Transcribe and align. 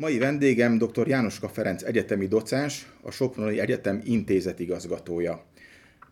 Mai 0.00 0.18
vendégem 0.18 0.78
dr. 0.78 1.08
Jánoska 1.08 1.48
Ferenc 1.48 1.82
egyetemi 1.82 2.26
docens, 2.26 2.92
a 3.02 3.10
Soproni 3.10 3.60
Egyetem 3.60 4.00
intézetigazgatója. 4.04 5.44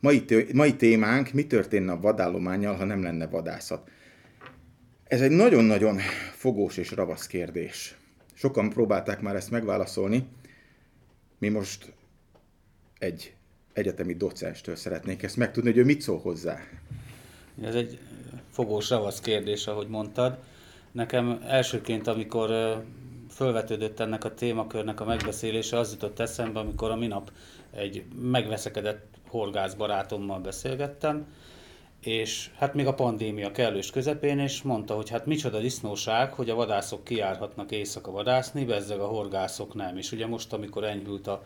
Mai, 0.00 0.24
mai 0.52 0.76
témánk, 0.76 1.32
mi 1.32 1.46
történne 1.46 1.92
a 1.92 2.00
vadállományjal, 2.00 2.74
ha 2.74 2.84
nem 2.84 3.02
lenne 3.02 3.26
vadászat? 3.26 3.90
Ez 5.04 5.20
egy 5.20 5.30
nagyon-nagyon 5.30 5.98
fogós 6.36 6.76
és 6.76 6.90
ravasz 6.90 7.26
kérdés. 7.26 7.96
Sokan 8.34 8.70
próbálták 8.70 9.20
már 9.20 9.36
ezt 9.36 9.50
megválaszolni. 9.50 10.26
Mi 11.38 11.48
most 11.48 11.92
egy 12.98 13.34
egyetemi 13.72 14.14
docenstől 14.14 14.76
szeretnénk 14.76 15.22
ezt 15.22 15.36
megtudni, 15.36 15.70
hogy 15.70 15.78
ő 15.78 15.84
mit 15.84 16.00
szól 16.00 16.18
hozzá. 16.18 16.58
Ez 17.62 17.74
egy 17.74 17.98
fogós 18.50 18.88
ravasz 18.90 19.20
kérdés, 19.20 19.66
ahogy 19.66 19.88
mondtad. 19.88 20.38
Nekem 20.92 21.40
elsőként, 21.48 22.06
amikor 22.06 22.50
fölvetődött 23.36 24.00
ennek 24.00 24.24
a 24.24 24.34
témakörnek 24.34 25.00
a 25.00 25.04
megbeszélése, 25.04 25.78
az 25.78 25.92
jutott 25.92 26.18
eszembe, 26.18 26.58
amikor 26.58 26.90
a 26.90 26.96
minap 26.96 27.30
egy 27.70 28.04
megveszekedett 28.20 29.06
horgász 29.28 29.74
barátommal 29.74 30.40
beszélgettem, 30.40 31.26
és 32.00 32.50
hát 32.58 32.74
még 32.74 32.86
a 32.86 32.94
pandémia 32.94 33.50
kellős 33.50 33.90
közepén, 33.90 34.38
és 34.38 34.62
mondta, 34.62 34.94
hogy 34.94 35.08
hát 35.10 35.26
micsoda 35.26 35.58
disznóság, 35.58 36.32
hogy 36.32 36.50
a 36.50 36.54
vadászok 36.54 37.04
kijárhatnak 37.04 37.70
éjszaka 37.70 38.10
vadászni, 38.10 38.64
bezzeg 38.64 39.00
a 39.00 39.06
horgászok 39.06 39.74
nem. 39.74 39.96
És 39.96 40.12
ugye 40.12 40.26
most, 40.26 40.52
amikor 40.52 40.84
enyhült 40.84 41.26
a, 41.26 41.44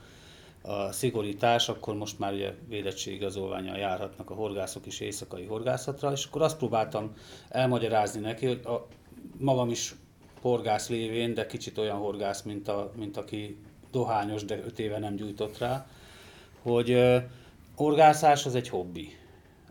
a 0.63 0.93
szigorítás, 0.93 1.69
akkor 1.69 1.95
most 1.95 2.19
már 2.19 2.33
ugye 2.33 2.55
védettségigazolványal 2.69 3.77
járhatnak 3.77 4.31
a 4.31 4.35
horgászok 4.35 4.87
is 4.87 5.01
éjszakai 5.01 5.45
horgászatra, 5.45 6.13
és 6.13 6.25
akkor 6.25 6.43
azt 6.43 6.57
próbáltam 6.57 7.15
elmagyarázni 7.49 8.21
neki, 8.21 8.47
hogy 8.47 8.61
a, 8.65 8.87
magam 9.39 9.71
is 9.71 9.95
horgász 10.41 10.89
lévén, 10.89 11.35
de 11.35 11.47
kicsit 11.47 11.79
olyan 11.79 11.97
horgász, 11.97 12.43
mint, 12.43 12.69
a, 12.69 12.93
mint 12.97 13.17
aki 13.17 13.57
dohányos, 13.91 14.45
de 14.45 14.59
öt 14.65 14.79
éve 14.79 14.99
nem 14.99 15.15
gyújtott 15.15 15.59
rá, 15.59 15.87
hogy 16.63 16.99
horgászás 17.77 18.47
az 18.47 18.55
egy 18.55 18.69
hobbi 18.69 19.17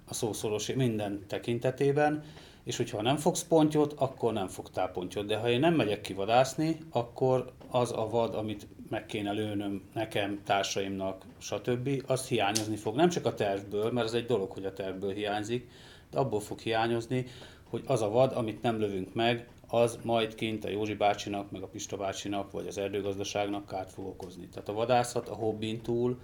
a 0.05 0.13
szószoros 0.13 0.73
minden 0.73 1.23
tekintetében, 1.27 2.23
és 2.63 2.77
hogyha 2.77 3.01
nem 3.01 3.17
fogsz 3.17 3.43
pontyot, 3.43 3.93
akkor 3.97 4.33
nem 4.33 4.47
fogtál 4.47 4.91
pontyot. 4.91 5.25
De 5.25 5.37
ha 5.37 5.49
én 5.49 5.59
nem 5.59 5.73
megyek 5.73 6.01
kivadászni, 6.01 6.77
akkor 6.91 7.51
az 7.69 7.91
a 7.91 8.07
vad, 8.09 8.35
amit 8.35 8.67
meg 8.89 9.05
kéne 9.05 9.31
lőnöm 9.31 9.81
nekem, 9.93 10.41
társaimnak, 10.45 11.25
stb., 11.37 12.03
az 12.07 12.27
hiányozni 12.27 12.75
fog. 12.75 12.95
Nem 12.95 13.09
csak 13.09 13.25
a 13.25 13.33
tervből, 13.33 13.91
mert 13.91 14.07
ez 14.07 14.13
egy 14.13 14.25
dolog, 14.25 14.51
hogy 14.51 14.65
a 14.65 14.73
tervből 14.73 15.13
hiányzik, 15.13 15.69
de 16.11 16.17
abból 16.19 16.39
fog 16.39 16.59
hiányozni, 16.59 17.25
hogy 17.69 17.83
az 17.85 18.01
a 18.01 18.09
vad, 18.09 18.31
amit 18.35 18.61
nem 18.61 18.79
lövünk 18.79 19.13
meg, 19.13 19.47
az 19.69 19.99
majd 20.03 20.35
kint 20.35 20.65
a 20.65 20.69
Józsi 20.69 20.93
bácsinak, 20.93 21.51
meg 21.51 21.61
a 21.61 21.67
Pista 21.67 21.97
bácsinak, 21.97 22.51
vagy 22.51 22.67
az 22.67 22.77
erdőgazdaságnak 22.77 23.67
kárt 23.67 23.91
fog 23.91 24.05
okozni. 24.05 24.47
Tehát 24.47 24.69
a 24.69 24.73
vadászat 24.73 25.29
a 25.29 25.33
hobbin 25.33 25.81
túl 25.81 26.19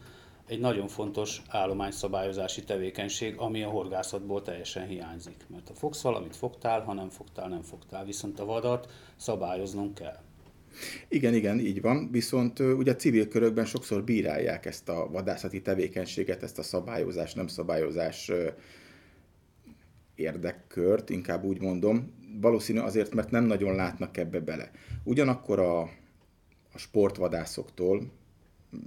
egy 0.48 0.60
nagyon 0.60 0.88
fontos 0.88 1.42
állományszabályozási 1.48 2.64
tevékenység, 2.64 3.38
ami 3.38 3.64
a 3.64 3.70
horgászatból 3.70 4.42
teljesen 4.42 4.88
hiányzik. 4.88 5.46
Mert 5.50 5.68
ha 5.68 5.74
fogsz 5.74 6.02
valamit, 6.02 6.36
fogtál, 6.36 6.82
ha 6.82 6.94
nem 6.94 7.10
fogtál, 7.10 7.48
nem 7.48 7.62
fogtál. 7.62 8.06
Viszont 8.06 8.40
a 8.40 8.46
vadat 8.46 8.92
szabályoznunk 9.16 9.94
kell. 9.94 10.18
Igen, 11.08 11.34
igen, 11.34 11.60
így 11.60 11.82
van. 11.82 12.12
Viszont 12.12 12.60
ugye 12.60 12.92
a 12.92 12.96
civil 12.96 13.28
körökben 13.28 13.66
sokszor 13.66 14.04
bírálják 14.04 14.66
ezt 14.66 14.90
a 14.90 15.10
vadászati 15.12 15.62
tevékenységet, 15.62 16.44
ezt 16.44 16.60
a 16.60 16.64
szabályozás, 16.64 17.34
nem 17.34 17.48
szabályozás 17.48 18.32
érdekkört, 20.16 21.10
inkább 21.10 21.44
úgy 21.44 21.62
mondom. 21.62 22.14
Valószínű 22.42 22.80
azért, 22.80 23.14
mert 23.14 23.32
nem 23.32 23.44
nagyon 23.44 23.76
látnak 23.76 24.18
ebbe 24.18 24.40
bele. 24.40 24.72
Ugyanakkor 25.04 25.60
a, 25.60 25.82
a 26.74 26.78
sportvadászoktól, 26.78 28.12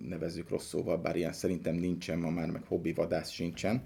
nevezzük 0.09 0.49
rossz 0.49 0.67
szóval, 0.67 0.97
bár 0.97 1.17
ilyen 1.17 1.33
szerintem 1.33 1.75
nincsen 1.75 2.19
ma 2.19 2.31
már, 2.31 2.51
meg 2.51 2.63
hobbi 2.67 2.93
vadász 2.93 3.31
sincsen, 3.31 3.83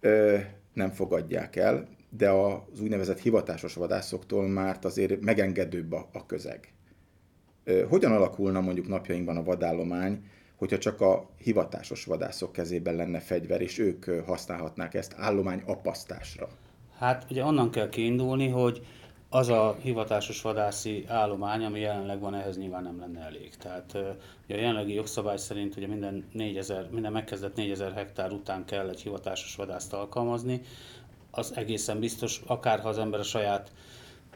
ö, 0.00 0.38
nem 0.72 0.90
fogadják 0.90 1.56
el, 1.56 1.88
de 2.10 2.30
az 2.30 2.80
úgynevezett 2.80 3.18
hivatásos 3.18 3.74
vadászoktól 3.74 4.48
már 4.48 4.78
azért 4.82 5.20
megengedőbb 5.20 5.92
a, 5.92 6.08
a 6.12 6.26
közeg. 6.26 6.72
Ö, 7.64 7.84
hogyan 7.88 8.12
alakulna 8.12 8.60
mondjuk 8.60 8.88
napjainkban 8.88 9.36
a 9.36 9.42
vadállomány, 9.42 10.24
hogyha 10.56 10.78
csak 10.78 11.00
a 11.00 11.30
hivatásos 11.38 12.04
vadászok 12.04 12.52
kezében 12.52 12.94
lenne 12.94 13.20
fegyver, 13.20 13.60
és 13.60 13.78
ők 13.78 14.04
használhatnák 14.04 14.94
ezt 14.94 15.14
állomány 15.16 15.62
apasztásra? 15.66 16.48
Hát 17.02 17.26
ugye 17.30 17.44
onnan 17.44 17.70
kell 17.70 17.88
kiindulni, 17.88 18.48
hogy 18.48 18.86
az 19.28 19.48
a 19.48 19.76
hivatásos 19.80 20.42
vadászi 20.42 21.04
állomány, 21.08 21.64
ami 21.64 21.80
jelenleg 21.80 22.20
van, 22.20 22.34
ehhez 22.34 22.58
nyilván 22.58 22.82
nem 22.82 23.00
lenne 23.00 23.20
elég. 23.20 23.56
Tehát 23.56 23.92
ugye 24.44 24.54
a 24.54 24.58
jelenlegi 24.58 24.94
jogszabály 24.94 25.36
szerint 25.36 25.76
ugye 25.76 25.86
minden, 25.86 26.24
4000, 26.32 26.88
minden 26.90 27.12
megkezdett 27.12 27.56
4000 27.56 27.92
hektár 27.92 28.32
után 28.32 28.64
kell 28.64 28.88
egy 28.88 29.00
hivatásos 29.00 29.54
vadászt 29.56 29.92
alkalmazni. 29.92 30.60
Az 31.30 31.52
egészen 31.56 32.00
biztos, 32.00 32.40
akárha 32.46 32.88
az 32.88 32.98
ember 32.98 33.20
a 33.20 33.22
saját 33.22 33.72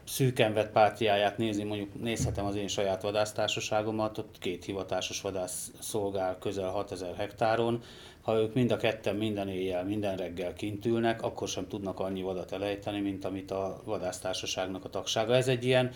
szűken 0.06 0.52
vett 0.52 0.72
pártiáját 0.72 1.38
nézni, 1.38 1.62
mondjuk 1.62 2.00
nézhetem 2.02 2.44
az 2.44 2.54
én 2.54 2.68
saját 2.68 3.02
vadásztársaságomat, 3.02 4.18
ott 4.18 4.38
két 4.38 4.64
hivatásos 4.64 5.20
vadász 5.20 5.72
szolgál 5.80 6.38
közel 6.38 6.70
6000 6.70 7.14
hektáron, 7.14 7.82
ha 8.22 8.36
ők 8.38 8.54
mind 8.54 8.70
a 8.70 8.76
ketten 8.76 9.16
minden 9.16 9.48
éjjel, 9.48 9.84
minden 9.84 10.16
reggel 10.16 10.52
kint 10.52 10.86
ülnek, 10.86 11.22
akkor 11.22 11.48
sem 11.48 11.68
tudnak 11.68 12.00
annyi 12.00 12.22
vadat 12.22 12.52
elejteni, 12.52 13.00
mint 13.00 13.24
amit 13.24 13.50
a 13.50 13.80
vadásztársaságnak 13.84 14.84
a 14.84 14.90
tagsága. 14.90 15.34
Ez 15.34 15.48
egy 15.48 15.64
ilyen 15.64 15.90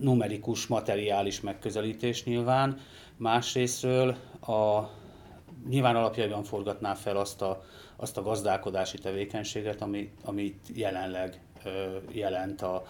numerikus, 0.00 0.66
materiális 0.66 1.40
megközelítés 1.40 2.24
nyilván. 2.24 2.80
Másrésztről 3.16 4.16
a, 4.40 4.90
nyilván 5.68 5.96
alapjaiban 5.96 6.44
forgatná 6.44 6.94
fel 6.94 7.16
azt 7.16 7.42
a, 7.42 7.64
azt 7.96 8.16
a 8.16 8.22
gazdálkodási 8.22 8.98
tevékenységet, 8.98 9.82
ami, 9.82 10.10
amit 10.24 10.66
jelenleg 10.74 11.40
jelent 12.10 12.62
a, 12.62 12.86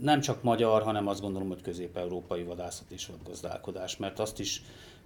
nem 0.00 0.20
csak 0.20 0.42
magyar, 0.42 0.82
hanem 0.82 1.08
azt 1.08 1.20
gondolom, 1.20 1.48
hogy 1.48 1.62
közép-európai 1.62 2.42
vadászat 2.42 2.90
és 2.90 3.06
vadgazdálkodás, 3.06 3.96
mert 3.96 4.18
azt 4.18 4.40
is 4.40 4.62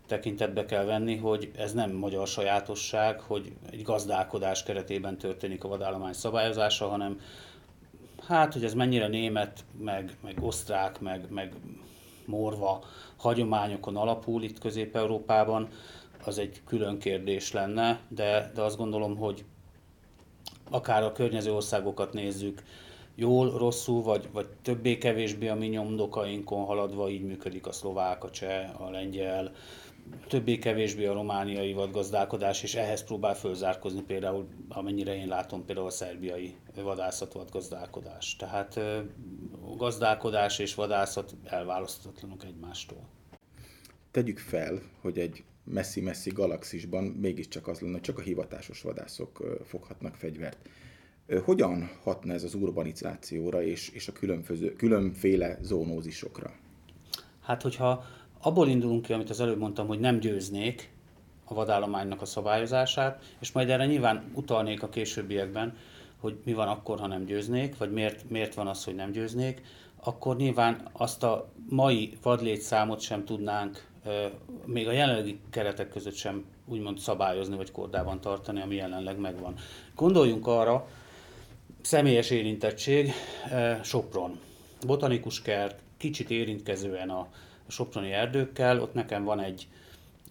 tekintetbe 0.07 0.65
kell 0.65 0.85
venni, 0.85 1.17
hogy 1.17 1.51
ez 1.57 1.73
nem 1.73 1.91
magyar 1.93 2.27
sajátosság, 2.27 3.21
hogy 3.21 3.53
egy 3.71 3.83
gazdálkodás 3.83 4.63
keretében 4.63 5.19
történik 5.19 5.65
a 5.65 5.69
vadállomány 5.69 6.13
szabályozása, 6.13 6.89
hanem 6.89 7.21
hát, 8.27 8.53
hogy 8.53 8.65
ez 8.65 8.75
mennyire 8.75 9.09
német, 9.09 9.65
meg, 9.79 10.17
meg 10.23 10.37
osztrák, 10.41 11.01
meg, 11.01 11.31
meg 11.31 11.53
morva 12.25 12.85
hagyományokon 13.17 13.97
alapul 13.97 14.43
itt 14.43 14.59
Közép-Európában, 14.59 15.69
az 16.25 16.39
egy 16.39 16.63
külön 16.67 16.99
kérdés 16.99 17.53
lenne, 17.53 18.01
de, 18.09 18.51
de 18.55 18.63
azt 18.63 18.77
gondolom, 18.77 19.17
hogy 19.17 19.45
akár 20.71 21.03
a 21.03 21.13
környező 21.13 21.53
országokat 21.53 22.13
nézzük, 22.13 22.63
jól, 23.15 23.59
rosszul, 23.59 24.03
vagy, 24.03 24.29
vagy 24.33 24.47
többé-kevésbé 24.63 25.49
a 25.49 25.55
mi 25.55 25.67
nyomdokainkon 25.67 26.65
haladva 26.65 27.09
így 27.09 27.25
működik 27.25 27.67
a 27.67 27.73
szlovák, 27.73 28.25
a 28.25 28.31
cseh, 28.31 28.81
a 28.81 28.91
lengyel, 28.91 29.53
többé-kevésbé 30.29 31.07
a 31.07 31.13
romániai 31.13 31.73
vadgazdálkodás, 31.73 32.63
és 32.63 32.75
ehhez 32.75 33.05
próbál 33.05 33.35
fölzárkozni 33.35 34.03
például, 34.03 34.49
amennyire 34.69 35.17
én 35.17 35.29
látom, 35.29 35.65
például 35.65 35.87
a 35.87 35.91
szerbiai 35.91 36.55
vadászat 36.75 37.33
vadgazdálkodás. 37.33 38.37
Tehát 38.37 38.81
gazdálkodás 39.77 40.59
és 40.59 40.75
vadászat 40.75 41.35
elválaszthatatlanok 41.45 42.45
egymástól. 42.45 43.09
Tegyük 44.11 44.39
fel, 44.39 44.83
hogy 45.01 45.19
egy 45.19 45.45
messzi-messzi 45.71 46.31
galaxisban 46.31 47.05
mégiscsak 47.05 47.69
az 47.69 47.81
lenne, 47.81 47.93
hogy 47.93 48.03
csak 48.03 48.19
a 48.19 48.23
hivatásos 48.23 48.83
vadászok 48.83 49.59
foghatnak 49.65 50.15
fegyvert. 50.15 50.69
Hogyan 51.45 51.91
hatna 52.03 52.33
ez 52.33 52.45
az 52.45 52.55
urbanizációra 52.55 53.63
és, 53.63 53.89
és 53.89 54.09
a 54.09 54.13
különféle, 54.13 54.73
különféle 54.73 55.59
zónózisokra? 55.63 56.53
Hát, 57.41 57.63
hogyha 57.63 58.05
abból 58.41 58.69
indulunk 58.69 59.03
ki, 59.03 59.13
amit 59.13 59.31
az 59.31 59.41
előbb 59.41 59.59
mondtam, 59.59 59.87
hogy 59.87 60.01
nem 60.01 60.19
győznék 60.19 60.91
a 61.45 61.55
vadállománynak 61.55 62.21
a 62.23 62.25
szabályozását, 62.25 63.37
és 63.41 63.53
majd 63.53 63.71
erre 63.71 63.87
nyilván 63.87 64.31
utalnék 64.35 64.83
a 64.83 64.89
későbbiekben, 64.89 65.77
hogy 66.21 66.39
mi 66.45 66.53
van 66.53 66.69
akkor, 66.69 66.99
ha 66.99 67.07
nem 67.07 67.25
győznék, 67.25 67.77
vagy 67.77 67.93
miért, 67.93 68.31
miért 68.31 68.55
van 68.55 68.67
az, 68.67 68.85
hogy 68.85 68.95
nem 68.95 69.11
győznék, 69.11 69.63
akkor 70.03 70.37
nyilván 70.37 70.89
azt 70.93 71.23
a 71.23 71.53
mai 71.69 72.19
vadlétszámot 72.23 73.01
sem 73.01 73.25
tudnánk 73.25 73.87
még 74.65 74.89
a 74.89 74.93
jelenlegi 74.93 75.41
keretek 75.51 75.89
között 75.89 76.15
sem 76.15 76.45
úgymond 76.67 76.99
szabályozni 76.99 77.57
vagy 77.57 77.71
kordában 77.71 78.21
tartani, 78.21 78.61
ami 78.61 78.75
jelenleg 78.75 79.19
megvan. 79.19 79.55
Gondoljunk 79.95 80.47
arra, 80.47 80.89
személyes 81.83 82.31
érintettség, 82.31 83.13
Sopron, 83.83 84.39
botanikus 84.87 85.43
kert, 85.43 85.83
kicsit 85.97 86.31
érintkezően 86.31 87.11
a, 87.11 87.29
soproni 87.69 88.13
erdőkkel, 88.13 88.81
ott 88.81 88.95
nekem 88.95 89.25
van 89.25 89.41
egy 89.41 89.69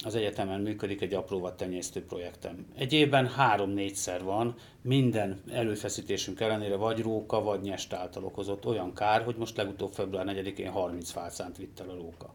az 0.03 0.15
egyetemen 0.15 0.62
működik 0.62 1.01
egy 1.01 1.13
apró 1.13 1.50
tenyésztő 1.50 2.06
projektem. 2.06 2.65
Egy 2.75 2.94
évben 2.94 3.27
három-négyszer 3.27 4.24
van, 4.24 4.56
minden 4.81 5.41
előfeszítésünk 5.51 6.39
ellenére 6.39 6.75
vagy 6.75 7.01
róka, 7.01 7.41
vagy 7.41 7.62
nyest 7.62 7.94
által 7.94 8.24
okozott 8.24 8.65
olyan 8.65 8.94
kár, 8.94 9.24
hogy 9.24 9.35
most 9.35 9.57
legutóbb 9.57 9.91
február 9.91 10.25
4-én 10.29 10.69
30 10.69 11.12
fálszánt 11.12 11.57
vitt 11.57 11.79
el 11.79 11.89
a 11.89 11.95
róka. 11.95 12.33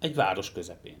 Egy 0.00 0.14
város 0.14 0.52
közepén. 0.52 0.96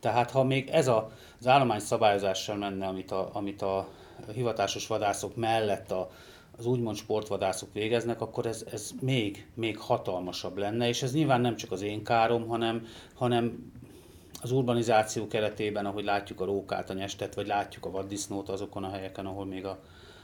Tehát 0.00 0.30
ha 0.30 0.44
még 0.44 0.68
ez 0.68 0.88
a, 0.88 1.10
az 1.40 1.46
állomány 1.46 1.78
szabályozással 1.78 2.56
menne, 2.56 2.86
amit 2.86 3.10
a, 3.10 3.30
amit 3.32 3.62
a 3.62 3.88
hivatásos 4.32 4.86
vadászok 4.86 5.36
mellett 5.36 5.90
a, 5.90 6.10
az 6.58 6.66
úgymond 6.66 6.96
sportvadászok 6.96 7.72
végeznek, 7.72 8.20
akkor 8.20 8.46
ez, 8.46 8.64
ez 8.72 8.90
még, 9.00 9.46
még 9.54 9.78
hatalmasabb 9.78 10.56
lenne, 10.56 10.88
és 10.88 11.02
ez 11.02 11.12
nyilván 11.12 11.40
nem 11.40 11.56
csak 11.56 11.72
az 11.72 11.82
én 11.82 12.04
károm, 12.04 12.46
hanem, 12.46 12.86
hanem 13.14 13.72
az 14.42 14.52
urbanizáció 14.52 15.26
keretében, 15.26 15.86
ahogy 15.86 16.04
látjuk 16.04 16.40
a 16.40 16.44
rókát, 16.44 16.90
a 16.90 16.94
nyestet, 16.94 17.34
vagy 17.34 17.46
látjuk 17.46 17.84
a 17.84 17.90
vaddisznót 17.90 18.48
azokon 18.48 18.84
a 18.84 18.90
helyeken, 18.90 19.26
ahol 19.26 19.44
még 19.44 19.64
a, 19.64 19.78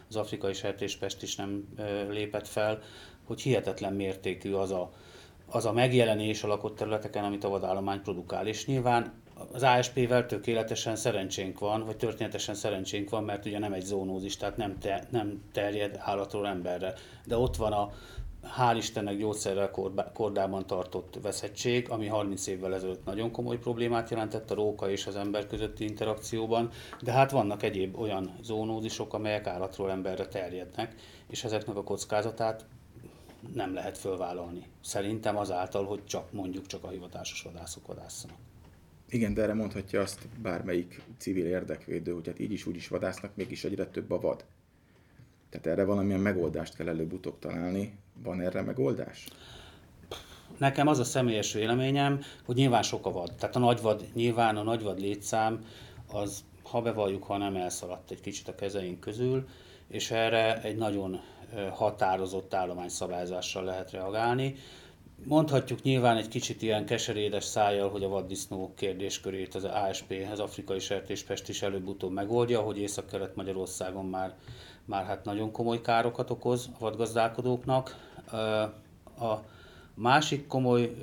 az 0.09 0.17
afrikai 0.17 0.53
sertéspest 0.53 1.23
is 1.23 1.37
nem 1.37 1.69
lépett 2.09 2.49
fel, 2.49 2.83
hogy 3.25 3.41
hihetetlen 3.41 3.93
mértékű 3.93 4.53
az 4.53 4.71
a, 4.71 4.91
az 5.52 5.66
a 5.66 5.72
megjelenés 5.72 6.43
a 6.43 6.46
lakott 6.46 6.76
területeken, 6.76 7.25
amit 7.25 7.44
a 7.44 7.49
vadállomány 7.49 8.02
produkál. 8.02 8.46
És 8.46 8.66
nyilván 8.66 9.12
az 9.52 9.62
ASP-vel 9.62 10.26
tökéletesen 10.26 10.96
szerencsénk 10.96 11.58
van, 11.58 11.84
vagy 11.84 11.96
történetesen 11.96 12.54
szerencsénk 12.54 13.10
van, 13.10 13.25
mert 13.25 13.46
ugye 13.46 13.58
nem 13.58 13.72
egy 13.72 13.84
zónózis, 13.84 14.37
tehát 14.37 14.56
nem, 14.56 14.78
te, 14.78 15.06
nem 15.10 15.43
terjed 15.52 15.96
állatról 15.99 16.46
emberre. 16.46 16.94
De 17.25 17.37
ott 17.37 17.56
van 17.56 17.72
a 17.72 17.90
hál' 18.58 18.76
Istennek 18.76 19.16
gyógyszerrel 19.16 19.70
kordában 20.12 20.66
tartott 20.66 21.19
veszettség, 21.22 21.90
ami 21.90 22.06
30 22.06 22.46
évvel 22.46 22.75
ezelőtt 22.75 23.04
nagyon 23.04 23.31
komoly 23.31 23.58
problémát 23.58 24.10
jelentett 24.10 24.50
a 24.50 24.54
róka 24.54 24.90
és 24.90 25.06
az 25.06 25.16
ember 25.16 25.46
közötti 25.46 25.84
interakcióban, 25.84 26.70
de 27.02 27.12
hát 27.12 27.31
vannak 27.31 27.62
egyéb 27.62 27.99
olyan 27.99 28.31
zónózisok, 28.43 29.14
amelyek 29.14 29.46
állatról 29.46 29.90
emberre 29.90 30.26
terjednek, 30.26 30.94
és 31.28 31.44
ezeknek 31.44 31.76
a 31.76 31.82
kockázatát 31.82 32.64
nem 33.55 33.75
lehet 33.75 33.99
fölvállalni. 33.99 34.67
Szerintem 34.81 35.37
azáltal, 35.37 35.85
hogy 35.85 36.05
csak 36.05 36.33
mondjuk 36.33 36.67
csak 36.67 36.85
a 36.85 36.89
hivatásos 36.89 37.43
vadászok 37.43 37.87
vadászanak. 37.87 38.37
Igen, 39.09 39.35
de 39.35 39.43
erre 39.43 39.55
mondhatja 39.55 40.00
azt 40.00 40.29
bármelyik 40.43 41.03
civil 41.19 41.47
érdekvédő, 41.47 42.12
hogy 42.12 42.27
hát 42.27 42.39
így 42.39 42.53
is 42.53 42.67
úgy 42.67 42.77
is 42.77 42.89
vadásznak, 42.89 43.37
mégis 43.37 43.65
egyre 43.65 43.87
több 43.87 44.11
a 44.11 44.21
vad. 44.21 44.44
Tehát 45.50 45.67
erre 45.67 45.85
valamilyen 45.85 46.21
megoldást 46.21 46.77
kell 46.77 46.89
előbb-utóbb 46.89 47.39
találni. 47.39 47.99
Van 48.23 48.41
erre 48.41 48.62
megoldás? 48.62 49.29
Nekem 50.59 50.87
az 50.87 50.99
a 50.99 51.05
személyes 51.05 51.53
véleményem, 51.53 52.21
hogy 52.45 52.56
nyilván 52.56 52.83
sok 52.83 53.06
a 53.06 53.11
vad. 53.11 53.33
Tehát 53.38 53.56
a 53.56 53.59
nagyvad, 53.59 54.05
nyilván 54.15 54.56
a 54.56 54.62
nagyvad 54.62 55.00
létszám 55.00 55.65
az, 56.06 56.45
ha 56.73 56.83
bevalljuk, 56.83 57.25
ha 57.25 57.37
nem 57.37 57.57
elszaladt 57.57 58.11
egy 58.11 58.21
kicsit 58.21 58.49
a 58.49 58.55
kezeink 58.55 59.01
közül, 59.01 59.49
és 59.89 60.11
erre 60.11 60.63
egy 60.63 60.77
nagyon 60.77 61.21
határozott 61.71 62.55
állományszabályzással 62.55 63.65
lehet 63.65 63.91
reagálni. 63.91 64.55
Mondhatjuk 65.25 65.83
nyilván 65.83 66.17
egy 66.17 66.29
kicsit 66.29 66.63
ilyen 66.63 66.87
keserédes 66.87 67.45
szájjal, 67.45 67.91
hogy 67.91 68.05
a 68.05 68.09
vaddisznó 68.09 68.73
kérdéskörét 68.77 69.55
az 69.55 69.65
ASP, 69.65 70.15
az 70.33 70.41
afrikai 70.41 70.79
sertéspest 70.79 71.49
is 71.49 71.63
előbb-utóbb 71.63 72.13
megoldja, 72.13 72.61
hogy 72.61 72.79
Észak-Kelet-Magyarországon 72.79 74.07
már, 74.07 74.35
már 74.85 75.05
hát 75.05 75.25
nagyon 75.25 75.51
komoly 75.51 75.81
károkat 75.81 76.31
okoz 76.31 76.71
a 76.75 76.79
vadgazdálkodóknak. 76.79 77.97
A 79.19 79.35
másik 79.95 80.47
komoly 80.47 80.95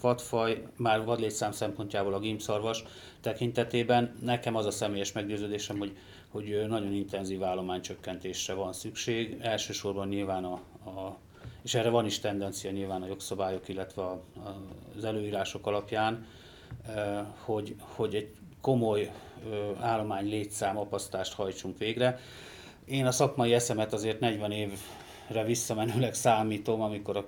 vadfaj, 0.00 0.62
már 0.76 1.04
vadlétszám 1.04 1.52
szempontjából 1.52 2.14
a 2.14 2.18
gímszarvas 2.18 2.84
tekintetében 3.20 4.16
nekem 4.22 4.56
az 4.56 4.66
a 4.66 4.70
személyes 4.70 5.12
meggyőződésem, 5.12 5.78
hogy, 5.78 5.96
hogy 6.28 6.64
nagyon 6.68 6.92
intenzív 6.92 7.42
állománycsökkentésre 7.42 8.54
van 8.54 8.72
szükség. 8.72 9.36
Elsősorban 9.40 10.08
nyilván 10.08 10.44
a, 10.44 10.60
a 10.90 11.18
és 11.62 11.74
erre 11.74 11.88
van 11.88 12.06
is 12.06 12.18
tendencia 12.18 12.70
nyilván 12.70 13.02
a 13.02 13.06
jogszabályok, 13.06 13.68
illetve 13.68 14.02
a, 14.02 14.10
a, 14.12 14.54
az 14.96 15.04
előírások 15.04 15.66
alapján, 15.66 16.26
hogy, 17.44 17.74
hogy 17.78 18.14
egy 18.14 18.34
komoly 18.60 19.10
állomány 19.80 20.28
létszám 20.28 20.78
apasztást 20.78 21.32
hajtsunk 21.32 21.78
végre. 21.78 22.18
Én 22.84 23.06
a 23.06 23.10
szakmai 23.10 23.54
eszemet 23.54 23.92
azért 23.92 24.20
40 24.20 24.50
évre 24.50 25.44
visszamenőleg 25.44 26.14
számítom, 26.14 26.80
amikor 26.80 27.16
a 27.16 27.26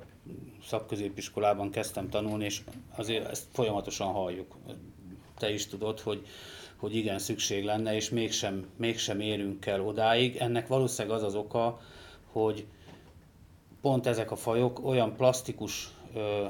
szakközépiskolában 0.66 1.70
kezdtem 1.70 2.08
tanulni, 2.08 2.44
és 2.44 2.62
azért 2.96 3.30
ezt 3.30 3.46
folyamatosan 3.52 4.12
halljuk. 4.12 4.56
Te 5.38 5.52
is 5.52 5.66
tudod, 5.66 6.00
hogy, 6.00 6.26
hogy 6.76 6.96
igen, 6.96 7.18
szükség 7.18 7.64
lenne, 7.64 7.94
és 7.94 8.10
mégsem, 8.10 8.66
mégsem 8.76 9.20
érünk 9.20 9.66
el 9.66 9.80
odáig. 9.80 10.36
Ennek 10.36 10.66
valószínűleg 10.66 11.16
az 11.16 11.22
az 11.22 11.34
oka, 11.34 11.80
hogy 12.32 12.66
pont 13.80 14.06
ezek 14.06 14.30
a 14.30 14.36
fajok 14.36 14.84
olyan 14.84 15.16
plastikus 15.16 15.90
ö, 16.14 16.46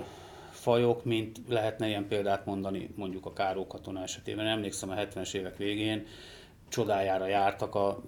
fajok, 0.50 1.04
mint 1.04 1.40
lehetne 1.48 1.88
ilyen 1.88 2.08
példát 2.08 2.46
mondani 2.46 2.90
mondjuk 2.96 3.26
a 3.26 3.32
kárókatona 3.32 4.02
esetében. 4.02 4.46
Emlékszem 4.46 4.90
a 4.90 4.94
70-es 4.94 5.34
évek 5.34 5.56
végén 5.56 6.06
csodájára 6.68 7.26
jártak 7.26 7.74
a 7.74 8.02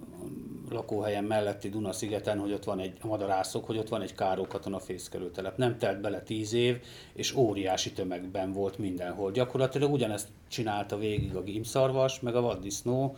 lakóhelyen 0.69 1.23
melletti 1.23 1.69
Duna-szigeten, 1.69 2.39
hogy 2.39 2.51
ott 2.51 2.63
van 2.63 2.79
egy 2.79 2.97
madarászok, 3.03 3.65
hogy 3.65 3.77
ott 3.77 3.89
van 3.89 4.01
egy 4.01 4.15
kárókatona 4.15 4.79
fészkelőtelep. 4.79 5.57
Nem 5.57 5.77
telt 5.77 6.01
bele 6.01 6.21
tíz 6.21 6.53
év, 6.53 6.81
és 7.13 7.35
óriási 7.35 7.91
tömegben 7.91 8.51
volt 8.51 8.77
mindenhol. 8.77 9.31
Gyakorlatilag 9.31 9.91
ugyanezt 9.91 10.27
csinálta 10.47 10.97
végig 10.97 11.35
a 11.35 11.43
gímszarvas, 11.43 12.19
meg 12.19 12.35
a 12.35 12.41
vaddisznó, 12.41 13.17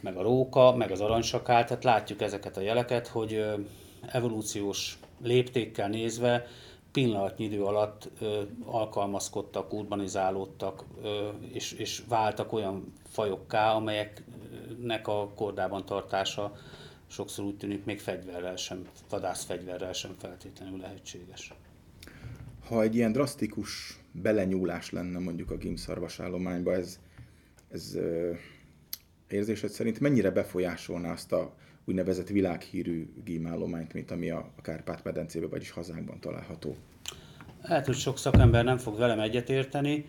meg 0.00 0.16
a 0.16 0.22
róka, 0.22 0.76
meg 0.76 0.90
az 0.90 1.00
aranysakál, 1.00 1.64
tehát 1.64 1.84
látjuk 1.84 2.20
ezeket 2.20 2.56
a 2.56 2.60
jeleket, 2.60 3.06
hogy 3.06 3.44
evolúciós 4.06 4.98
léptékkel 5.22 5.88
nézve 5.88 6.46
pillanatnyi 6.92 7.44
idő 7.44 7.62
alatt 7.62 8.08
ö, 8.20 8.40
alkalmazkodtak, 8.64 9.72
urbanizálódtak 9.72 10.84
ö, 11.02 11.28
és, 11.52 11.72
és 11.72 12.02
váltak 12.08 12.52
olyan 12.52 12.92
fajokká, 13.08 13.72
amelyeknek 14.70 15.08
a 15.08 15.28
kordában 15.34 15.84
tartása 15.84 16.56
sokszor 17.06 17.44
úgy 17.44 17.56
tűnik 17.56 17.84
még 17.84 18.00
fegyverrel 18.00 18.56
sem, 18.56 18.86
vadászfegyverrel 19.08 19.92
sem 19.92 20.14
feltétlenül 20.18 20.78
lehetséges. 20.78 21.52
Ha 22.66 22.82
egy 22.82 22.94
ilyen 22.94 23.12
drasztikus 23.12 23.98
belenyúlás 24.12 24.90
lenne 24.90 25.18
mondjuk 25.18 25.50
a 25.50 25.56
gimszarvas 25.56 26.20
állományba, 26.20 26.72
ez, 26.72 26.98
ez 27.70 27.94
ö, 27.94 28.32
érzésed 29.28 29.70
szerint 29.70 30.00
mennyire 30.00 30.30
befolyásolná 30.30 31.12
azt 31.12 31.32
a 31.32 31.54
úgynevezett 31.84 32.28
világhírű 32.28 33.12
gímállományt, 33.24 33.92
mint 33.92 34.10
ami 34.10 34.30
a, 34.30 34.52
a 34.56 34.62
Kárpát-medencében, 34.62 35.50
vagyis 35.50 35.70
hazánkban 35.70 36.20
található. 36.20 36.76
Lehet, 37.62 37.86
hogy 37.86 37.96
sok 37.96 38.18
szakember 38.18 38.64
nem 38.64 38.78
fog 38.78 38.98
velem 38.98 39.20
egyetérteni. 39.20 40.06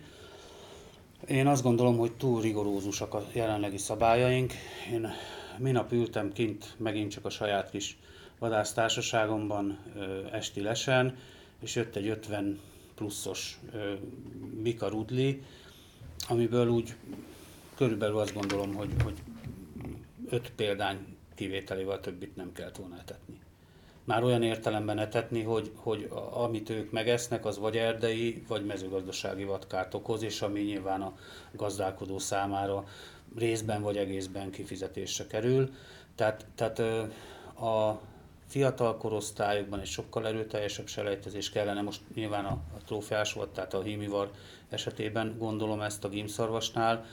Én 1.28 1.46
azt 1.46 1.62
gondolom, 1.62 1.98
hogy 1.98 2.12
túl 2.12 2.40
rigorózusak 2.40 3.14
a 3.14 3.26
jelenlegi 3.32 3.78
szabályaink. 3.78 4.52
Én 4.92 5.08
minap 5.58 5.92
ültem 5.92 6.32
kint 6.32 6.74
megint 6.76 7.10
csak 7.10 7.24
a 7.24 7.30
saját 7.30 7.70
kis 7.70 7.98
vadásztársaságomban 8.38 9.78
esti 10.32 10.60
lesen, 10.60 11.16
és 11.60 11.74
jött 11.74 11.96
egy 11.96 12.08
50 12.08 12.60
pluszos 12.94 13.60
Mika 14.62 14.88
Rudli, 14.88 15.42
amiből 16.28 16.68
úgy 16.68 16.94
körülbelül 17.74 18.18
azt 18.18 18.34
gondolom, 18.34 18.74
hogy, 18.74 18.90
hogy 19.02 19.18
öt 20.28 20.52
példány 20.56 21.16
kivételével 21.34 22.00
többit 22.00 22.36
nem 22.36 22.52
kellett 22.52 22.76
volna 22.76 22.98
etetni. 22.98 23.41
Már 24.04 24.24
olyan 24.24 24.42
értelemben 24.42 24.98
etetni, 24.98 25.42
hogy, 25.42 25.70
hogy 25.74 26.10
amit 26.30 26.70
ők 26.70 26.90
megesznek, 26.90 27.44
az 27.44 27.58
vagy 27.58 27.76
erdei, 27.76 28.44
vagy 28.48 28.64
mezőgazdasági 28.64 29.44
vadkárt 29.44 29.94
okoz, 29.94 30.22
és 30.22 30.42
ami 30.42 30.60
nyilván 30.60 31.02
a 31.02 31.12
gazdálkodó 31.52 32.18
számára 32.18 32.84
részben 33.36 33.82
vagy 33.82 33.96
egészben 33.96 34.50
kifizetésre 34.50 35.26
kerül. 35.26 35.70
Tehát, 36.14 36.46
tehát 36.54 36.78
a 37.58 38.00
fiatal 38.46 38.96
korosztályokban 38.96 39.80
egy 39.80 39.86
sokkal 39.86 40.26
erőteljesebb 40.26 40.86
selejtezés 40.86 41.50
kellene, 41.50 41.82
most 41.82 42.00
nyilván 42.14 42.44
a, 42.44 42.50
a 42.50 42.82
trófeás 42.84 43.32
volt, 43.32 43.50
tehát 43.50 43.74
a 43.74 43.82
hímivar 43.82 44.30
esetében 44.68 45.34
gondolom 45.38 45.80
ezt 45.80 46.04
a 46.04 46.08
gímszarvasnál, 46.08 47.04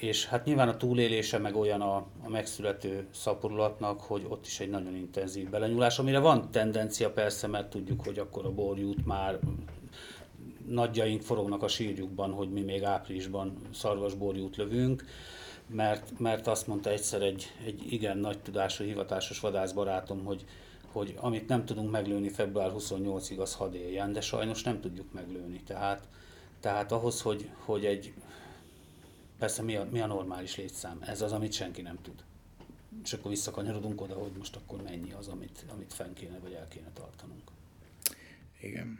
és 0.00 0.26
hát 0.26 0.44
nyilván 0.44 0.68
a 0.68 0.76
túlélése 0.76 1.38
meg 1.38 1.56
olyan 1.56 1.80
a, 1.80 1.96
a 2.24 2.28
megszülető 2.28 3.06
szaporulatnak, 3.10 4.00
hogy 4.00 4.26
ott 4.28 4.46
is 4.46 4.60
egy 4.60 4.70
nagyon 4.70 4.94
intenzív 4.94 5.50
belenyúlás, 5.50 5.98
amire 5.98 6.18
van 6.18 6.50
tendencia 6.50 7.10
persze, 7.10 7.46
mert 7.46 7.70
tudjuk, 7.70 8.04
hogy 8.04 8.18
akkor 8.18 8.44
a 8.44 8.50
borjút 8.50 9.06
már 9.06 9.38
nagyjaink 10.66 11.22
forognak 11.22 11.62
a 11.62 11.68
sírjukban, 11.68 12.32
hogy 12.32 12.50
mi 12.50 12.60
még 12.60 12.84
áprilisban 12.84 13.56
szarvasborjút 13.72 14.56
lövünk, 14.56 15.04
mert, 15.66 16.18
mert 16.18 16.46
azt 16.46 16.66
mondta 16.66 16.90
egyszer 16.90 17.22
egy, 17.22 17.52
egy 17.64 17.92
igen 17.92 18.18
nagy 18.18 18.38
tudású 18.38 18.84
hivatásos 18.84 19.40
vadászbarátom, 19.40 20.24
hogy, 20.24 20.44
hogy 20.92 21.14
amit 21.16 21.48
nem 21.48 21.64
tudunk 21.64 21.90
meglőni 21.90 22.28
február 22.28 22.72
28-ig, 22.78 23.38
az 23.38 23.54
hadd 23.54 23.74
éljen, 23.74 24.12
de 24.12 24.20
sajnos 24.20 24.62
nem 24.62 24.80
tudjuk 24.80 25.12
meglőni. 25.12 25.62
Tehát, 25.66 26.08
tehát 26.60 26.92
ahhoz, 26.92 27.20
hogy, 27.20 27.48
hogy 27.64 27.84
egy 27.84 28.12
Persze 29.38 29.62
mi 29.62 29.76
a, 29.76 29.88
mi 29.90 30.00
a 30.00 30.06
normális 30.06 30.56
létszám? 30.56 30.98
Ez 31.06 31.20
az, 31.20 31.32
amit 31.32 31.52
senki 31.52 31.82
nem 31.82 31.98
tud. 32.02 32.24
És 33.04 33.12
akkor 33.12 33.30
visszakanyarodunk 33.30 34.00
oda, 34.00 34.14
hogy 34.14 34.32
most 34.38 34.56
akkor 34.56 34.82
mennyi 34.82 35.12
az, 35.12 35.28
amit, 35.28 35.64
amit 35.68 35.92
fenn 35.92 36.12
kéne, 36.12 36.38
vagy 36.38 36.52
el 36.52 36.68
kéne 36.68 36.90
tartanunk. 36.94 37.50
Igen. 38.60 38.98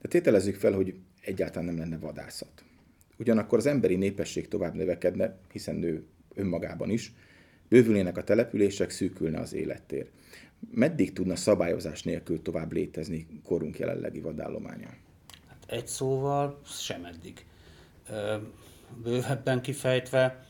De 0.00 0.08
tételezzük 0.08 0.54
fel, 0.54 0.72
hogy 0.72 0.94
egyáltalán 1.20 1.64
nem 1.64 1.78
lenne 1.78 1.98
vadászat. 1.98 2.64
Ugyanakkor 3.18 3.58
az 3.58 3.66
emberi 3.66 3.96
népesség 3.96 4.48
tovább 4.48 4.74
növekedne, 4.74 5.38
hiszen 5.52 5.74
nő 5.74 6.06
önmagában 6.34 6.90
is, 6.90 7.12
bővülnének 7.68 8.16
a 8.16 8.24
települések, 8.24 8.90
szűkülne 8.90 9.40
az 9.40 9.52
élettér. 9.52 10.08
Meddig 10.70 11.12
tudna 11.12 11.36
szabályozás 11.36 12.02
nélkül 12.02 12.42
tovább 12.42 12.72
létezni 12.72 13.26
korunk 13.44 13.78
jelenlegi 13.78 14.20
vadállománya? 14.20 14.88
Hát 15.48 15.64
egy 15.66 15.86
szóval 15.86 16.60
sem 16.64 17.04
eddig. 17.04 17.44
Bővebben 19.02 19.62
kifejtve, 19.62 20.44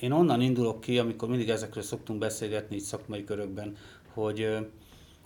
én 0.00 0.12
onnan 0.12 0.40
indulok 0.40 0.80
ki, 0.80 0.98
amikor 0.98 1.28
mindig 1.28 1.50
ezekről 1.50 1.82
szoktunk 1.82 2.18
beszélgetni 2.18 2.76
így 2.76 2.82
szakmai 2.82 3.24
körökben, 3.24 3.76
hogy 4.12 4.56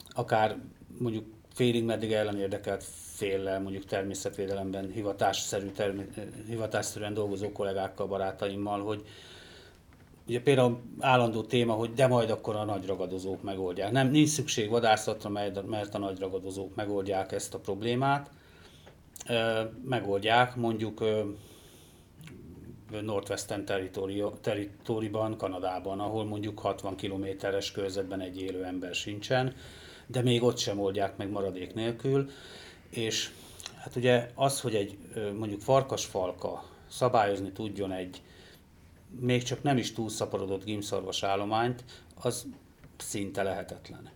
akár 0.09 0.57
mondjuk 0.99 1.25
félig 1.55 1.85
meddig 1.85 2.12
ellenérdekelt 2.12 2.85
féllel, 3.14 3.61
mondjuk 3.61 3.85
természetvédelemben 3.85 4.90
hivatásszerű, 4.90 5.67
termi, 5.67 6.05
hivatásszerűen 6.47 7.14
dolgozó 7.14 7.52
kollégákkal, 7.52 8.07
barátaimmal, 8.07 8.83
hogy 8.83 9.05
ugye 10.26 10.40
például 10.40 10.81
állandó 10.99 11.43
téma, 11.43 11.73
hogy 11.73 11.93
de 11.93 12.07
majd 12.07 12.31
akkor 12.31 12.57
a 12.57 12.64
nagy 12.64 12.87
ragadozók 12.87 13.43
megoldják. 13.43 13.90
Nem, 13.90 14.11
nincs 14.11 14.28
szükség 14.28 14.71
vadászatra, 14.71 15.31
mert 15.67 15.95
a 15.95 15.99
nagy 15.99 16.19
ragadozók 16.19 16.75
megoldják 16.75 17.33
ezt 17.33 17.55
a 17.55 17.59
problémát. 17.59 18.31
Megoldják 19.85 20.56
mondjuk 20.56 21.04
Northwestern 23.02 23.64
Territory-ban, 24.40 25.37
Kanadában, 25.37 26.00
ahol 26.00 26.25
mondjuk 26.25 26.58
60 26.58 26.97
kilométeres 26.97 27.73
körzetben 27.73 28.20
egy 28.20 28.40
élő 28.40 28.64
ember 28.64 28.94
sincsen, 28.94 29.54
de 30.06 30.23
még 30.23 30.42
ott 30.42 30.58
sem 30.58 30.80
oldják 30.80 31.16
meg 31.16 31.30
maradék 31.30 31.75
nélkül. 31.75 32.30
És 32.90 33.30
hát 33.76 33.97
ugye 33.97 34.30
az, 34.35 34.61
hogy 34.61 34.75
egy 34.75 34.99
mondjuk 35.38 35.61
farkasfalka 35.61 36.64
szabályozni 36.90 37.52
tudjon 37.52 37.92
egy 37.92 38.23
még 39.20 39.42
csak 39.42 39.62
nem 39.62 39.76
is 39.76 39.92
túlszaporodott 39.92 40.64
gimszarvas 40.64 41.23
állományt, 41.23 41.85
az 42.14 42.47
szinte 42.97 43.42
lehetetlen. 43.42 44.11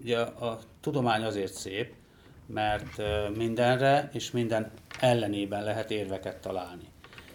Ugye 0.00 0.20
a 0.20 0.58
tudomány 0.80 1.22
azért 1.22 1.52
szép, 1.52 1.94
mert 2.52 3.02
mindenre 3.36 4.10
és 4.12 4.30
minden 4.30 4.70
ellenében 5.00 5.64
lehet 5.64 5.90
érveket 5.90 6.40
találni. 6.40 6.84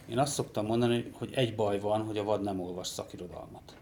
Én 0.10 0.20
azt 0.20 0.34
szoktam 0.34 0.66
mondani, 0.66 1.10
hogy 1.14 1.30
egy 1.34 1.56
baj 1.56 1.80
van, 1.80 2.02
hogy 2.02 2.18
a 2.18 2.24
vad 2.24 2.44
nem 2.44 2.60
olvas 2.60 2.88
szakirodalmat. 2.88 3.76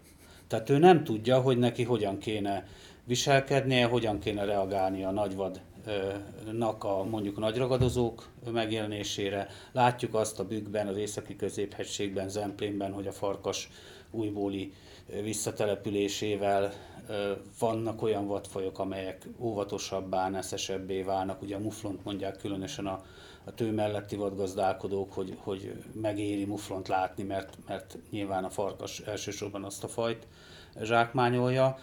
Tehát 0.46 0.70
ő 0.70 0.78
nem 0.78 1.04
tudja, 1.04 1.40
hogy 1.40 1.58
neki 1.58 1.82
hogyan 1.82 2.18
kéne 2.18 2.66
viselkednie, 3.04 3.86
hogyan 3.86 4.18
kéne 4.18 4.44
reagálni 4.44 5.04
a 5.04 5.10
nagyvadnak 5.10 6.84
a 6.84 7.04
mondjuk 7.04 7.36
a 7.36 7.40
nagyragadozók 7.40 8.28
megjelenésére. 8.52 9.48
Látjuk 9.72 10.14
azt 10.14 10.40
a 10.40 10.46
bükkben, 10.46 10.86
az 10.86 10.96
északi 10.96 11.36
középhegységben, 11.36 12.28
Zemplénben, 12.28 12.92
hogy 12.92 13.06
a 13.06 13.12
farkas 13.12 13.70
újbóli 14.10 14.72
visszatelepülésével 15.22 16.72
vannak 17.58 18.02
olyan 18.02 18.26
vadfajok, 18.26 18.78
amelyek 18.78 19.28
óvatosabbá, 19.38 20.28
neszesebbé 20.28 21.02
válnak. 21.02 21.42
Ugye 21.42 21.56
a 21.56 21.60
muflont 21.60 22.04
mondják 22.04 22.36
különösen 22.36 22.86
a, 22.86 23.02
a 23.44 23.54
tő 23.54 23.72
melletti 23.72 24.16
vadgazdálkodók, 24.16 25.12
hogy, 25.12 25.36
hogy 25.40 25.84
megéri 25.92 26.44
muflont 26.44 26.88
látni, 26.88 27.22
mert, 27.22 27.58
mert 27.66 27.98
nyilván 28.10 28.44
a 28.44 28.50
farkas 28.50 29.00
elsősorban 29.00 29.64
azt 29.64 29.84
a 29.84 29.88
fajt 29.88 30.26
zsákmányolja 30.82 31.78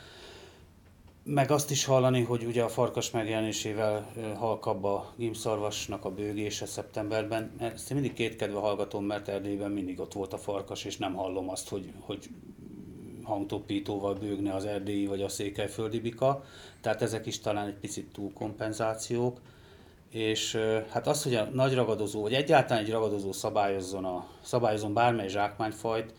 meg 1.24 1.52
azt 1.52 1.72
is 1.72 1.86
hallani, 1.86 2.22
hogy 2.22 2.44
ugye 2.46 2.64
a 2.64 2.70
farkas 2.70 3.12
megjelenésével 3.12 4.12
halkabb 4.38 4.84
a 4.84 5.14
gimszarvasnak 5.16 6.06
a 6.06 6.12
bőgése 6.12 6.66
szeptemberben. 6.66 7.52
Ezt 7.58 7.92
én 7.92 7.98
mindig 7.98 8.16
kétkedve 8.16 8.60
hallgatom, 8.60 9.06
mert 9.06 9.28
Erdélyben 9.28 9.72
mindig 9.72 10.00
ott 10.00 10.14
volt 10.14 10.34
a 10.34 10.38
farkas, 10.38 10.86
és 10.86 10.98
nem 10.98 11.14
hallom 11.14 11.50
azt, 11.50 11.70
hogy, 11.70 11.94
hogy 12.00 12.30
hangtopítóval 13.24 14.14
bőgne 14.14 14.54
az 14.54 14.66
erdélyi 14.66 15.06
vagy 15.06 15.22
a 15.22 15.30
székelyföldi 15.30 16.00
bika. 16.00 16.44
Tehát 16.82 17.02
ezek 17.02 17.26
is 17.26 17.40
talán 17.40 17.68
egy 17.68 17.78
picit 17.80 18.12
túlkompenzációk. 18.14 19.40
És 20.10 20.56
hát 20.90 21.08
az, 21.08 21.24
hogy 21.24 21.36
a 21.36 21.44
nagy 21.54 21.74
ragadozó, 21.74 22.22
vagy 22.22 22.34
egyáltalán 22.34 22.84
egy 22.84 22.92
ragadozó 22.92 23.32
szabályozzon, 23.32 24.06
a, 24.06 24.28
szabályozzon 24.42 24.94
bármely 24.94 25.28
zsákmányfajt, 25.28 26.14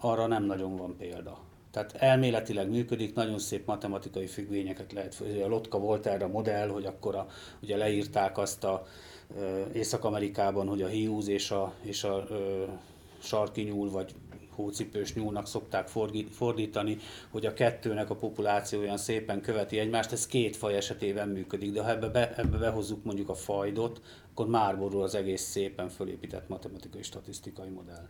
arra 0.00 0.26
nem 0.26 0.44
nagyon 0.44 0.76
van 0.76 0.96
példa. 0.96 1.38
Tehát 1.70 1.94
elméletileg 1.94 2.70
működik, 2.70 3.14
nagyon 3.14 3.38
szép 3.38 3.66
matematikai 3.66 4.26
függvényeket 4.26 4.92
lehet, 4.92 5.22
a 5.44 5.48
Lotka 5.48 5.78
volt 5.78 6.06
erre 6.06 6.24
a 6.24 6.28
modell, 6.28 6.68
hogy 6.68 6.84
akkor 6.84 7.14
a, 7.14 7.26
ugye 7.62 7.76
leírták 7.76 8.38
azt 8.38 8.64
a 8.64 8.86
Észak-Amerikában, 9.72 10.68
hogy 10.68 10.82
a 10.82 10.86
hiúz 10.86 11.28
és 11.28 11.50
a, 11.50 11.72
és 11.82 12.04
a 12.04 12.24
ö, 12.30 12.64
sarki 13.18 13.62
nyúl, 13.62 13.90
vagy 13.90 14.14
hócipős 14.58 15.14
nyúlnak 15.14 15.46
szokták 15.46 15.88
fordítani, 16.30 16.98
hogy 17.30 17.46
a 17.46 17.54
kettőnek 17.54 18.10
a 18.10 18.14
populáció 18.14 18.80
olyan 18.80 18.96
szépen 18.96 19.40
követi 19.40 19.78
egymást, 19.78 20.12
ez 20.12 20.26
két 20.26 20.56
faj 20.56 20.76
esetében 20.76 21.28
működik, 21.28 21.72
de 21.72 21.82
ha 21.82 21.90
ebbe, 21.90 22.08
be, 22.08 22.34
ebbe 22.36 22.56
behozzuk 22.56 23.04
mondjuk 23.04 23.28
a 23.28 23.34
fajdot, 23.34 24.00
akkor 24.30 24.48
már 24.48 24.78
borul 24.78 25.02
az 25.02 25.14
egész 25.14 25.42
szépen 25.42 25.88
fölépített 25.88 26.48
matematikai 26.48 27.02
statisztikai 27.02 27.68
modell. 27.68 28.08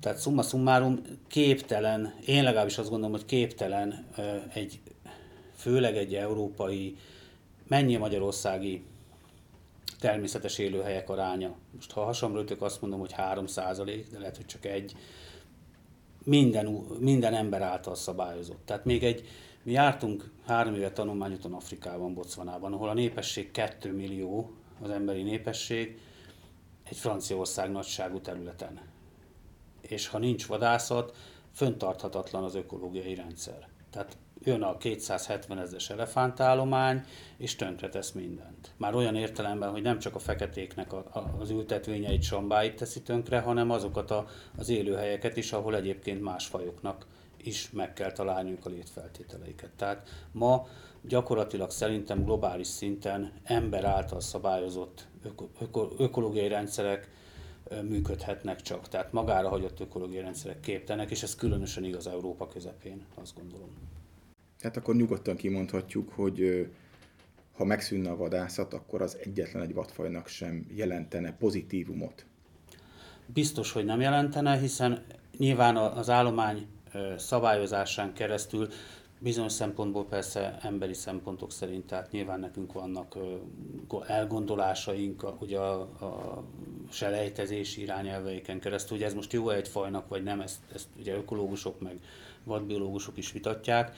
Tehát 0.00 0.20
summa 0.20 0.42
summarum 0.42 1.02
képtelen, 1.28 2.14
én 2.26 2.42
legalábbis 2.42 2.78
azt 2.78 2.90
gondolom, 2.90 3.14
hogy 3.14 3.24
képtelen 3.24 4.06
egy, 4.54 4.80
főleg 5.56 5.96
egy 5.96 6.14
európai, 6.14 6.96
mennyi 7.68 7.96
magyarországi 7.96 8.84
természetes 10.00 10.58
élőhelyek 10.58 11.10
aránya. 11.10 11.54
Most 11.74 11.90
ha 11.90 12.04
hasamra 12.04 12.44
azt 12.58 12.80
mondom, 12.80 13.00
hogy 13.00 13.12
3 13.12 13.44
de 13.54 14.18
lehet, 14.18 14.36
hogy 14.36 14.46
csak 14.46 14.64
egy. 14.64 14.94
Minden, 16.24 16.66
minden 16.98 17.34
ember 17.34 17.62
által 17.62 17.94
szabályozott. 17.94 18.60
Tehát 18.64 18.84
még 18.84 19.04
egy, 19.04 19.28
mi 19.62 19.72
jártunk 19.72 20.30
három 20.46 20.74
éve 20.74 20.92
tanulmányúton 20.92 21.52
Afrikában, 21.52 22.14
Botswanában, 22.14 22.72
ahol 22.72 22.88
a 22.88 22.94
népesség 22.94 23.50
2 23.50 23.92
millió, 23.92 24.50
az 24.82 24.90
emberi 24.90 25.22
népesség, 25.22 25.98
egy 26.84 26.96
Franciaország 26.96 27.70
nagyságú 27.70 28.20
területen 28.20 28.80
és 29.82 30.06
ha 30.06 30.18
nincs 30.18 30.46
vadászat, 30.46 31.16
föntarthatatlan 31.52 32.44
az 32.44 32.54
ökológiai 32.54 33.14
rendszer. 33.14 33.68
Tehát 33.90 34.16
jön 34.44 34.62
a 34.62 34.76
270 34.76 35.58
ezeres 35.58 35.90
elefántállomány, 35.90 37.04
és 37.36 37.56
tönkretesz 37.56 38.12
mindent. 38.12 38.70
Már 38.76 38.94
olyan 38.94 39.16
értelemben, 39.16 39.70
hogy 39.70 39.82
nem 39.82 39.98
csak 39.98 40.14
a 40.14 40.18
feketéknek 40.18 40.92
a, 40.92 41.04
a, 41.12 41.34
az 41.40 41.50
ültetvényeit, 41.50 42.22
sambáit 42.22 42.76
teszi 42.76 43.02
tönkre, 43.02 43.40
hanem 43.40 43.70
azokat 43.70 44.10
a, 44.10 44.26
az 44.58 44.68
élőhelyeket 44.68 45.36
is, 45.36 45.52
ahol 45.52 45.76
egyébként 45.76 46.22
más 46.22 46.46
fajoknak 46.46 47.06
is 47.44 47.70
meg 47.70 47.92
kell 47.92 48.12
találniuk 48.12 48.66
a 48.66 48.68
létfeltételeiket. 48.68 49.70
Tehát 49.76 50.08
ma 50.32 50.66
gyakorlatilag 51.02 51.70
szerintem 51.70 52.24
globális 52.24 52.66
szinten 52.66 53.32
ember 53.42 53.84
által 53.84 54.20
szabályozott 54.20 55.06
öko, 55.22 55.48
öko, 55.60 55.88
ökológiai 55.98 56.48
rendszerek 56.48 57.10
működhetnek 57.82 58.60
csak. 58.60 58.88
Tehát 58.88 59.12
magára 59.12 59.48
hagyott 59.48 59.80
ökológiai 59.80 60.22
rendszerek 60.22 60.60
képtelenek, 60.60 61.10
és 61.10 61.22
ez 61.22 61.34
különösen 61.34 61.84
igaz 61.84 62.06
Európa 62.06 62.48
közepén, 62.48 63.06
azt 63.14 63.36
gondolom. 63.36 63.70
Tehát 64.62 64.76
akkor 64.76 64.94
nyugodtan 64.94 65.36
kimondhatjuk, 65.36 66.12
hogy 66.12 66.68
ha 67.56 67.64
megszűnne 67.64 68.10
a 68.10 68.16
vadászat, 68.16 68.74
akkor 68.74 69.02
az 69.02 69.16
egyetlen 69.22 69.62
egy 69.62 69.74
vadfajnak 69.74 70.28
sem 70.28 70.66
jelentene 70.74 71.32
pozitívumot. 71.32 72.26
Biztos, 73.26 73.72
hogy 73.72 73.84
nem 73.84 74.00
jelentene, 74.00 74.58
hiszen 74.58 75.04
nyilván 75.38 75.76
az 75.76 76.10
állomány 76.10 76.66
szabályozásán 77.16 78.12
keresztül 78.12 78.68
Bizonyos 79.22 79.52
szempontból 79.52 80.04
persze 80.06 80.58
emberi 80.62 80.94
szempontok 80.94 81.52
szerint, 81.52 81.86
tehát 81.86 82.10
nyilván 82.10 82.40
nekünk 82.40 82.72
vannak 82.72 83.16
elgondolásaink, 84.06 85.40
ugye 85.40 85.58
a, 85.58 85.80
a 85.80 86.42
selejtezési 86.90 87.80
irányelveiken 87.80 88.60
keresztül, 88.60 88.96
hogy 88.96 89.06
ez 89.06 89.14
most 89.14 89.32
jó 89.32 89.50
egy 89.50 89.68
fajnak, 89.68 90.08
vagy 90.08 90.22
nem, 90.22 90.40
ezt, 90.40 90.58
ezt 90.74 90.86
ugye 90.98 91.14
ökológusok 91.14 91.80
meg 91.80 91.98
vadbiológusok 92.44 93.16
is 93.16 93.32
vitatják. 93.32 93.96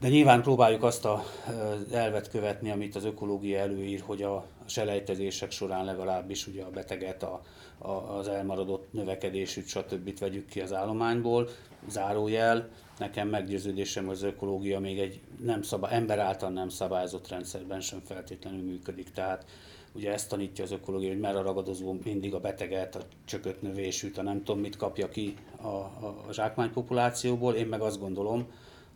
De 0.00 0.08
nyilván 0.08 0.42
próbáljuk 0.42 0.82
azt 0.82 1.04
az 1.04 1.92
elvet 1.92 2.30
követni, 2.30 2.70
amit 2.70 2.96
az 2.96 3.04
ökológia 3.04 3.58
előír, 3.58 4.02
hogy 4.06 4.22
a 4.22 4.46
selejtezések 4.66 5.50
során 5.50 5.84
legalábbis 5.84 6.46
ugye 6.46 6.62
a 6.62 6.70
beteget, 6.70 7.22
a, 7.22 7.42
a, 7.78 7.90
az 7.90 8.28
elmaradott 8.28 8.92
növekedésűt, 8.92 9.66
stb. 9.66 10.18
vegyük 10.18 10.48
ki 10.48 10.60
az 10.60 10.72
állományból, 10.72 11.48
zárójel, 11.88 12.68
nekem 12.98 13.28
meggyőződésem, 13.28 14.04
hogy 14.04 14.14
az 14.14 14.22
ökológia 14.22 14.80
még 14.80 14.98
egy 14.98 15.20
nem 15.42 15.62
szabály, 15.62 15.94
ember 15.94 16.18
által 16.18 16.50
nem 16.50 16.68
szabályozott 16.68 17.28
rendszerben 17.28 17.80
sem 17.80 18.00
feltétlenül 18.04 18.62
működik. 18.62 19.10
Tehát 19.10 19.44
ugye 19.92 20.12
ezt 20.12 20.28
tanítja 20.28 20.64
az 20.64 20.72
ökológia, 20.72 21.08
hogy 21.08 21.20
mer 21.20 21.36
a 21.36 21.42
ragadozó 21.42 21.96
mindig 22.04 22.34
a 22.34 22.40
beteget, 22.40 22.96
a 22.96 23.00
csökött 23.24 23.62
növésűt, 23.62 24.18
a 24.18 24.22
nem 24.22 24.44
tudom 24.44 24.60
mit 24.60 24.76
kapja 24.76 25.08
ki 25.08 25.34
a, 25.60 25.66
a, 25.66 26.24
a 26.28 26.32
zsákmány 26.32 26.72
populációból. 26.72 27.54
Én 27.54 27.66
meg 27.66 27.80
azt 27.80 28.00
gondolom, 28.00 28.46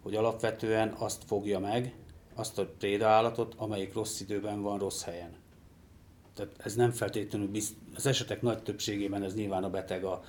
hogy 0.03 0.15
alapvetően 0.15 0.95
azt 0.99 1.23
fogja 1.27 1.59
meg, 1.59 1.95
azt 2.35 2.59
a 2.59 2.69
állatot, 3.01 3.55
amelyik 3.57 3.95
rossz 3.95 4.21
időben 4.21 4.63
van, 4.63 4.79
rossz 4.79 5.03
helyen. 5.03 5.37
Tehát 6.35 6.53
ez 6.59 6.75
nem 6.75 6.91
feltétlenül 6.91 7.49
bizt, 7.49 7.75
az 7.95 8.07
esetek 8.07 8.43
nagy 8.43 8.63
többségében 8.63 9.23
ez 9.23 9.35
nyilván 9.35 9.65
a 9.65 9.71
beteg 9.71 10.05
a, 10.05 10.23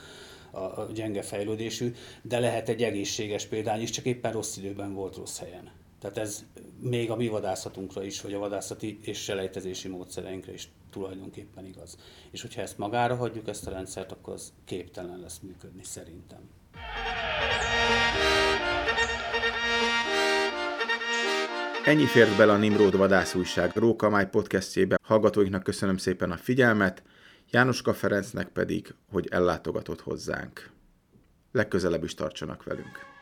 a, 0.52 0.60
a 0.60 0.88
gyenge 0.94 1.22
fejlődésű, 1.22 1.94
de 2.22 2.40
lehet 2.40 2.70
egy 2.70 2.84
egészséges 2.84 3.46
példány 3.46 3.82
is, 3.82 3.90
csak 3.90 4.06
éppen 4.06 4.32
rossz 4.32 4.58
időben 4.58 4.94
volt 4.94 5.16
rossz 5.16 5.40
helyen. 5.40 5.72
Tehát 6.00 6.18
ez 6.18 6.46
még 6.80 7.12
a 7.12 7.16
mi 7.16 7.28
vadászatunkra 7.28 8.04
is, 8.04 8.22
vagy 8.22 8.34
a 8.34 8.40
vadászati 8.40 9.00
és 9.02 9.24
selejtezési 9.24 9.88
módszereinkre 9.88 10.54
is 10.54 10.70
tulajdonképpen 10.90 11.66
igaz. 11.66 11.98
És 12.32 12.42
hogyha 12.42 12.62
ezt 12.62 12.78
magára 12.78 13.16
hagyjuk, 13.16 13.48
ezt 13.48 13.68
a 13.68 13.72
rendszert, 13.72 14.12
akkor 14.12 14.34
az 14.34 14.54
képtelen 14.66 15.20
lesz 15.20 15.40
működni 15.40 15.84
szerintem. 15.84 16.50
Ennyi 21.90 22.06
fért 22.06 22.38
bele 22.38 22.52
a 22.52 22.58
Nimród 22.58 22.98
vadászújság 22.98 23.76
Rókamály 23.76 24.30
podcastjébe. 24.30 25.00
Hallgatóinknak 25.04 25.64
köszönöm 25.64 25.98
szépen 25.98 26.32
a 26.32 26.38
figyelmet, 26.38 27.04
Jánoska 27.52 27.94
Ferencnek 27.94 28.48
pedig, 28.48 28.94
hogy 29.12 29.28
ellátogatott 29.32 30.02
hozzánk. 30.02 30.70
Legközelebb 31.52 32.04
is 32.04 32.14
tartsanak 32.14 32.64
velünk. 32.64 33.19